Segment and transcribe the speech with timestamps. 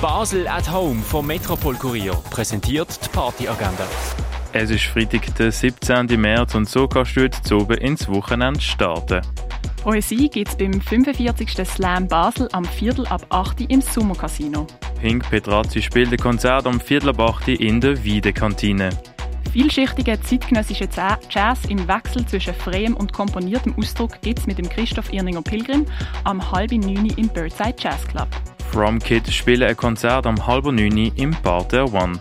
[0.00, 3.86] Basel at Home vom Metropol Kurier präsentiert die Partyagenda.
[4.54, 6.18] Es ist Freitag, der 17.
[6.18, 9.20] März und so kannst du jetzt oben ins Wochenende starten.
[9.82, 11.66] Poesie gibt es beim 45.
[11.66, 14.66] Slam Basel am Viertel ab 8 Uhr im Sommercasino.
[15.02, 18.88] Pink Petrazzi spielt ein Konzert am Viertel ab 8 Uhr in der Wiedekantine.
[19.52, 20.88] Vielschichtige zeitgenössische
[21.28, 25.84] Jazz im Wechsel zwischen freiem und komponiertem Ausdruck gibt es mit dem Christoph Irninger Pilgrim
[26.24, 28.28] am halben neun im Birdside Jazz Club.
[28.72, 32.20] From Kid spielen ein Konzert am halben neun im Bar der One.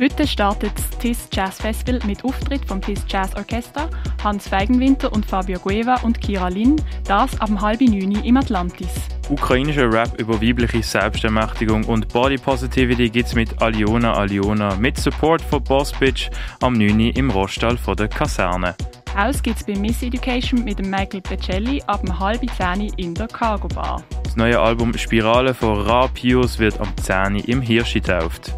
[0.00, 3.90] Heute startet das TIS Jazz Festival mit Auftritt vom TIS Jazz Orchester,
[4.24, 8.88] Hans Feigenwinter und Fabio Gueva und Kira Lin, das ab halben neun im Atlantis.
[9.28, 15.62] Ukrainischer Rap über weibliche Selbstermächtigung und Body Positivity gibt's mit Aliona Aliona mit Support von
[15.62, 16.30] Boss Bitch
[16.62, 17.10] am 9.
[17.10, 18.74] im Rostall von der Kaserne.
[19.16, 23.28] Aus gibt's bei Miss Education mit dem Michael Pecelli ab dem halben 10 in der
[23.28, 24.02] Cargo Bar.
[24.34, 28.52] Das neue Album Spirale von Ra Pius wird am 10 im Hirsch getauft.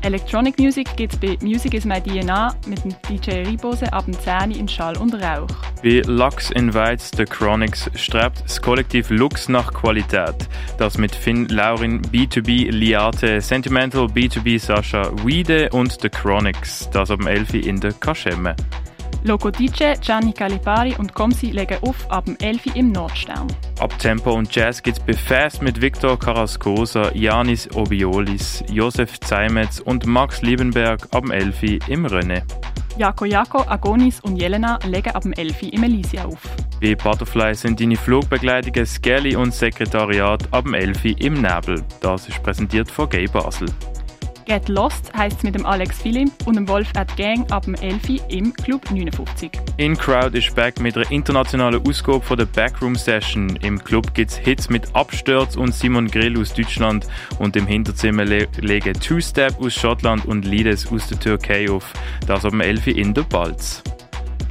[0.00, 4.18] Electronic Music gibt es bei Music is My DNA mit dem DJ Ribose ab dem
[4.18, 5.46] 10 in Schall und Rauch.
[5.80, 10.34] Bei Lux Invites The Chronics strebt das Kollektiv Lux nach Qualität.
[10.76, 16.90] Das mit Finn Laurin, B2B Liate, Sentimental, B2B Sascha, Weede und The Chronics.
[16.90, 18.56] Das ab dem 11 in der Kaschemme.
[19.24, 23.46] Loco DJ, Gianni Calipari und Comsi legen auf ab dem 11 im Nordstern.
[23.78, 30.06] Ab Tempo und Jazz gibt's bei Fast mit Victor Carrascosa, Janis Obiolis, Josef Zeimetz und
[30.06, 32.42] Max Liebenberg ab dem 11 im René.
[32.98, 36.40] Jako Jako, Agonis und Jelena legen ab dem 11 im Elysia auf.
[36.80, 41.80] Bei Butterfly sind deine Flugbegleitungen Skelly und Sekretariat ab dem 11 im Nebel.
[42.00, 43.68] Das ist präsentiert von Gay Basel.
[44.44, 47.74] Get Lost heisst es mit dem Alex Philipp und dem Wolf at Gang ab dem
[47.74, 49.50] 11 im Club 59.
[49.76, 53.56] In Crowd ist back mit einer internationalen Ausgabe von der Backroom Session.
[53.62, 57.06] Im Club gibt es Hits mit Abstürz und Simon Grill aus Deutschland
[57.38, 61.92] und im Hinterzimmer le legen Two-Step aus Schottland und Lides aus der Türkei auf.
[62.26, 63.82] Das ab dem 11 in der Balz.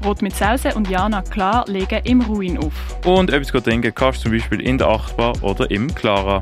[0.02, 2.74] Brot mit Sause und Jana Klar legen im Ruin auf.
[3.06, 6.42] Und etwas trinken kannst du zum Beispiel in der Achtbar oder im Clara.